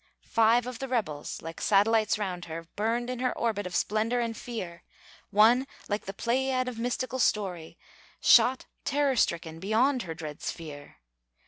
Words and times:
Five 0.25 0.65
of 0.65 0.79
the 0.79 0.87
rebels, 0.87 1.43
like 1.43 1.61
satellites 1.61 2.17
round 2.17 2.45
her, 2.45 2.63
Burned 2.75 3.07
in 3.07 3.19
her 3.19 3.37
orbit 3.37 3.67
of 3.67 3.75
splendor 3.75 4.19
and 4.19 4.35
fear; 4.35 4.81
One, 5.29 5.67
like 5.87 6.05
the 6.07 6.11
Pleiad 6.15 6.67
of 6.67 6.79
mystical 6.79 7.19
story, 7.19 7.77
Shot, 8.19 8.65
terror 8.83 9.15
stricken, 9.15 9.59
beyond 9.59 10.01
her 10.01 10.15
dread 10.15 10.41
sphere. 10.41 10.97